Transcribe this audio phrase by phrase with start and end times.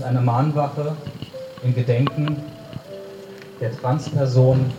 [0.00, 0.96] und eine Mahnwache
[1.62, 2.42] im Gedenken
[3.60, 4.72] der Transpersonen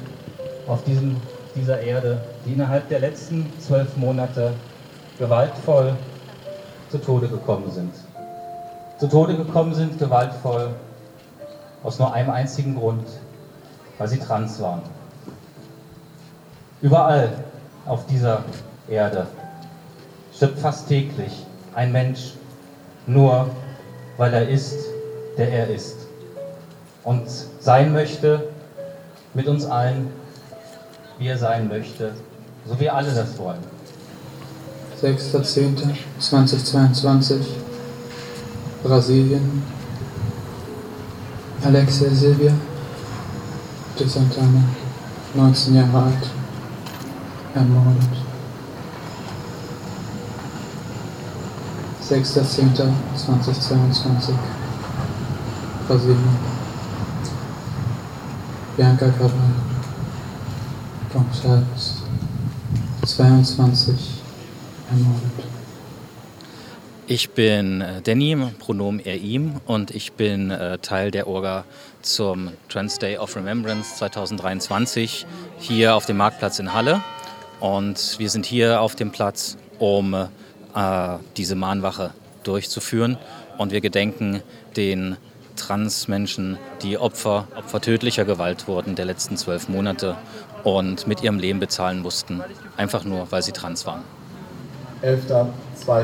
[0.67, 1.17] auf diesem,
[1.55, 4.53] dieser Erde, die innerhalb der letzten zwölf Monate
[5.19, 5.93] gewaltvoll
[6.89, 7.93] zu Tode gekommen sind.
[8.97, 10.69] Zu Tode gekommen sind, gewaltvoll,
[11.83, 13.07] aus nur einem einzigen Grund,
[13.99, 14.81] weil sie trans waren.
[16.81, 17.31] Überall
[17.85, 18.43] auf dieser
[18.87, 19.27] Erde
[20.33, 22.33] stirbt fast täglich ein Mensch
[23.05, 23.49] nur,
[24.17, 24.90] weil er ist,
[25.41, 25.97] der er ist
[27.03, 27.23] und
[27.59, 28.47] sein möchte
[29.33, 30.09] mit uns allen,
[31.17, 32.13] wie er sein möchte,
[32.67, 33.57] so wie alle das wollen.
[35.01, 37.37] 6.10.2022
[38.83, 39.63] Brasilien.
[41.63, 42.53] Alexia Silvia.
[43.99, 44.63] De Santana,
[45.33, 46.29] 19 Jahre alt,
[47.55, 48.09] ermordet.
[52.09, 54.35] 6.10.2022
[55.87, 56.39] Brasilien
[58.77, 59.31] Bianca Cabral
[61.13, 62.03] Gonçalves,
[63.05, 63.95] 22
[64.89, 65.45] ermordet.
[67.07, 71.65] Ich bin äh, Danny, Pronomen er ihm und ich bin äh, Teil der Orga
[72.01, 75.25] zum Trans Day of Remembrance 2023
[75.59, 77.01] hier auf dem Marktplatz in Halle.
[77.59, 80.27] Und wir sind hier auf dem Platz, um äh,
[81.35, 82.11] diese Mahnwache
[82.43, 83.17] durchzuführen.
[83.57, 84.41] Und wir gedenken
[84.77, 85.17] den
[85.55, 90.17] Transmenschen, die Opfer, Opfer tödlicher Gewalt wurden der letzten zwölf Monate
[90.63, 92.41] und mit ihrem Leben bezahlen mussten,
[92.77, 94.01] einfach nur, weil sie trans waren.
[95.03, 95.97] 11.02.2023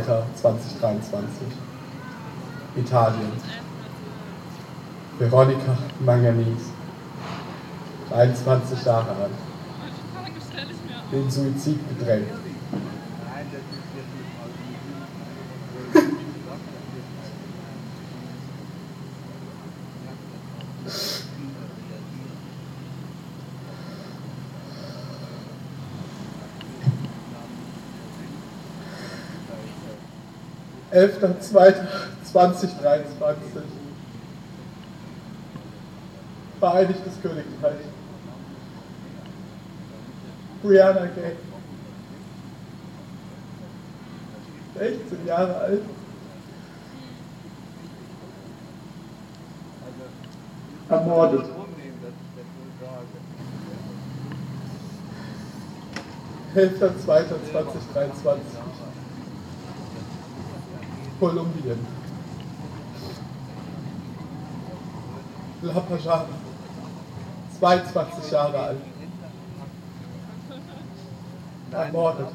[2.75, 3.31] Italien
[5.19, 6.71] Veronica Manganis
[8.09, 9.31] 23 Jahre alt
[11.11, 12.27] den Suizid gedrängt.
[30.97, 31.87] Elfter, zweiter,
[32.23, 33.61] 2023.
[36.59, 37.85] Vereinigtes Königreich.
[40.63, 41.35] Brianna Gay.
[44.79, 45.81] 16 Jahre alt.
[50.89, 51.45] Ermordet.
[56.55, 58.86] Elfter, zweiter, 2023.
[61.19, 61.79] Kolumbien.
[65.61, 66.25] La Pajana.
[67.59, 68.77] 22 Jahre alt
[71.71, 72.27] ermordet.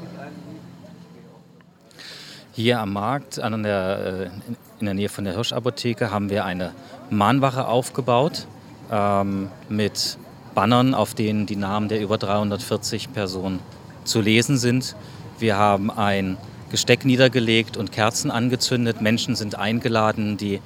[2.54, 4.31] Hier am Markt, an der, äh,
[4.81, 6.72] in der Nähe von der Hirschapotheke, haben wir eine
[7.09, 8.47] Mahnwache aufgebaut
[8.91, 10.19] ähm, mit
[10.54, 13.60] Bannern, auf denen die Namen der über 340 Personen
[14.04, 14.97] zu lesen sind.
[15.38, 16.37] Wir haben ein
[16.72, 19.00] Gesteck niedergelegt und Kerzen angezündet.
[19.00, 20.60] Menschen sind eingeladen, die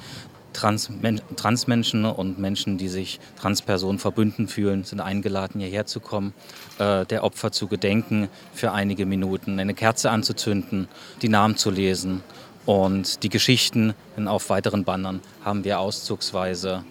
[0.52, 0.88] Trans
[1.36, 6.32] Transmenschen und Menschen, die sich Transpersonen verbünden fühlen, sind eingeladen, hierher zu kommen,
[6.78, 10.88] äh, der Opfer zu gedenken für einige Minuten, eine Kerze anzuzünden,
[11.20, 12.22] die Namen zu lesen
[12.64, 13.94] und die Geschichten
[14.24, 16.84] auf weiteren Bannern haben wir auszugsweise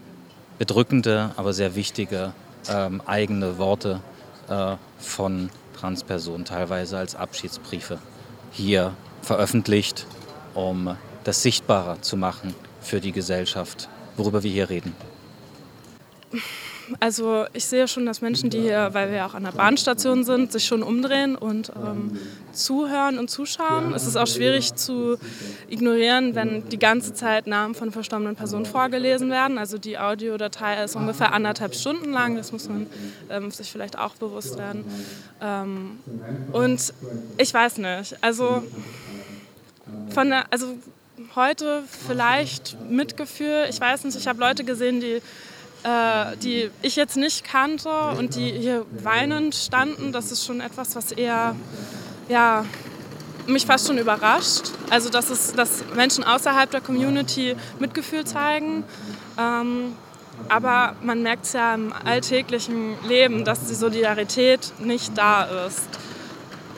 [0.60, 2.34] bedrückende, aber sehr wichtige
[2.70, 4.02] ähm, eigene Worte
[4.48, 7.98] äh, von Transpersonen, teilweise als Abschiedsbriefe,
[8.56, 10.06] hier veröffentlicht,
[10.54, 14.96] um das sichtbarer zu machen für die Gesellschaft, worüber wir hier reden?
[17.00, 20.52] Also ich sehe schon, dass Menschen, die hier, weil wir auch an der Bahnstation sind,
[20.52, 22.20] sich schon umdrehen und ähm,
[22.52, 23.94] zuhören und zuschauen.
[23.94, 25.18] Es ist auch schwierig zu
[25.68, 29.58] ignorieren, wenn die ganze Zeit Namen von verstorbenen Personen vorgelesen werden.
[29.58, 32.88] Also die Audiodatei ist ungefähr anderthalb Stunden lang, das muss man
[33.30, 34.86] ähm, sich vielleicht auch bewusst werden.
[35.42, 36.00] Ähm,
[36.52, 36.94] und
[37.38, 38.64] ich weiß nicht, also
[40.10, 40.76] von der, also
[41.36, 43.68] heute vielleicht Mitgefühl.
[43.70, 45.22] Ich weiß nicht, ich habe Leute gesehen, die,
[45.86, 50.12] äh, die ich jetzt nicht kannte und die hier weinend standen.
[50.12, 51.56] Das ist schon etwas, was eher
[52.28, 52.66] ja,
[53.48, 54.72] mich fast schon überrascht.
[54.90, 58.84] Also, dass, es, dass Menschen außerhalb der Community Mitgefühl zeigen.
[59.38, 59.94] Ähm,
[60.50, 65.88] aber man merkt es ja im alltäglichen Leben, dass die Solidarität nicht da ist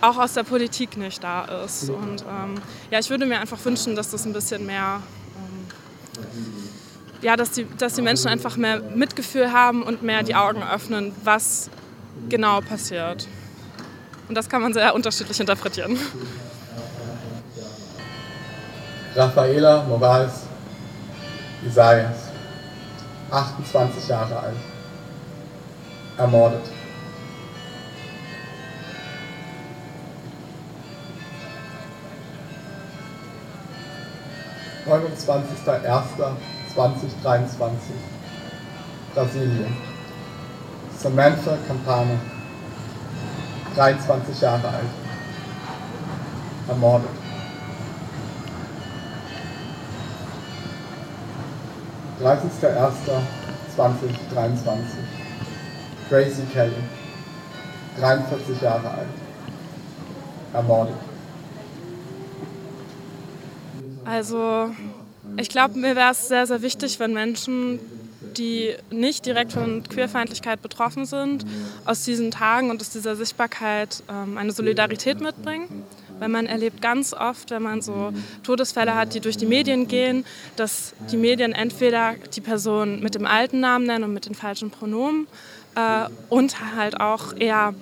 [0.01, 1.89] auch aus der Politik nicht da ist.
[1.89, 2.56] Und ähm,
[2.92, 5.01] ja, ich würde mir einfach wünschen, dass das ein bisschen mehr,
[5.38, 6.47] ähm,
[7.22, 11.14] ja, dass die, dass die Menschen einfach mehr Mitgefühl haben und mehr die Augen öffnen,
[11.24, 11.69] was
[12.30, 13.28] genau passiert.
[14.28, 15.98] Und das kann man sehr unterschiedlich interpretieren.
[19.16, 20.48] Rafaela Morales
[21.66, 22.30] Isaias,
[23.31, 24.58] 28 Jahre alt,
[26.18, 26.62] ermordet.
[34.86, 36.38] Neunundzwanzigster Erster
[36.77, 37.95] 2023
[39.15, 39.75] Brasilien.
[40.95, 42.19] Samantha Campana.
[43.75, 44.94] 23 Jahre alt.
[46.68, 47.09] Ermordet.
[52.19, 53.21] dreißigster Erster
[53.75, 55.00] 2023
[56.09, 56.83] Gracie Kelly.
[58.00, 59.07] 43 Jahre alt.
[60.53, 60.95] Ermordet.
[64.06, 64.69] Also
[65.38, 67.80] ich glaube, mir wäre es sehr, sehr wichtig, wenn Menschen,
[68.38, 71.45] die nicht direkt von Queerfeindlichkeit betroffen sind,
[71.86, 75.84] aus diesen Tagen und aus dieser Sichtbarkeit ähm, eine Solidarität mitbringen.
[76.19, 78.12] Weil man erlebt ganz oft, wenn man so
[78.42, 80.25] Todesfälle hat, die durch die Medien gehen,
[80.56, 84.72] dass die Medien entweder die Person mit dem alten Namen nennen und mit den falschen
[84.72, 85.28] Pronomen
[85.75, 87.75] äh, und halt auch eher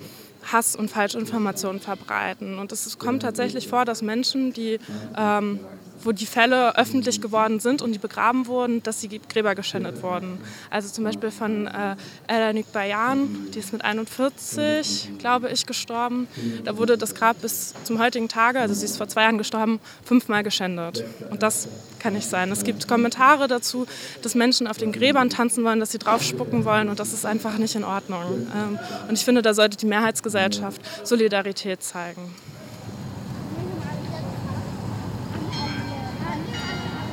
[0.52, 2.58] Hass und Falschinformationen verbreiten.
[2.58, 4.78] Und es kommt tatsächlich vor, dass Menschen, die
[5.16, 5.60] ähm,
[6.06, 10.38] wo die Fälle öffentlich geworden sind und die begraben wurden, dass die Gräber geschändet wurden.
[10.70, 11.96] Also zum Beispiel von äh,
[12.28, 16.28] Elanik Bayan, die ist mit 41, glaube ich, gestorben.
[16.64, 19.80] Da wurde das Grab bis zum heutigen Tage, also sie ist vor zwei Jahren gestorben,
[20.04, 21.04] fünfmal geschändet.
[21.30, 21.68] Und das
[21.98, 22.52] kann nicht sein.
[22.52, 23.86] Es gibt Kommentare dazu,
[24.22, 27.26] dass Menschen auf den Gräbern tanzen wollen, dass sie drauf spucken wollen und das ist
[27.26, 28.46] einfach nicht in Ordnung.
[28.54, 32.32] Ähm, und ich finde, da sollte die Mehrheitsgesellschaft Solidarität zeigen.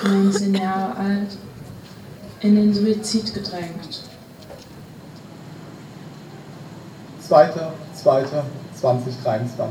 [0.02, 1.36] 19 Jahre alt,
[2.40, 4.04] in den Suizid gedrängt.
[7.28, 9.68] 2.2.2023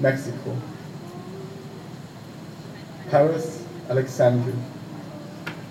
[0.00, 0.50] Mexiko.
[3.08, 4.54] Paris Alexandri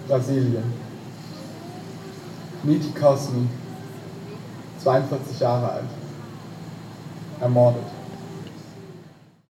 [0.07, 0.73] Brasilien
[2.63, 3.47] Niti Cosmi
[4.83, 5.89] 42 Jahre alt
[7.39, 8.02] ermordet.